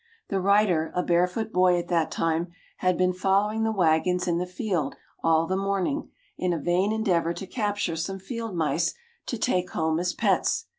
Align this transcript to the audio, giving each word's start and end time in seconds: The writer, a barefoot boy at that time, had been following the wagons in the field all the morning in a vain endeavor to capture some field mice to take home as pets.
The 0.29 0.39
writer, 0.41 0.91
a 0.95 1.03
barefoot 1.03 1.51
boy 1.53 1.77
at 1.77 1.87
that 1.89 2.09
time, 2.09 2.47
had 2.77 2.97
been 2.97 3.13
following 3.13 3.61
the 3.61 3.71
wagons 3.71 4.27
in 4.27 4.39
the 4.39 4.47
field 4.47 4.95
all 5.23 5.45
the 5.45 5.55
morning 5.55 6.09
in 6.39 6.53
a 6.53 6.59
vain 6.59 6.91
endeavor 6.91 7.33
to 7.35 7.45
capture 7.45 7.95
some 7.95 8.17
field 8.17 8.55
mice 8.55 8.95
to 9.27 9.37
take 9.37 9.69
home 9.69 9.99
as 9.99 10.13
pets. 10.13 10.65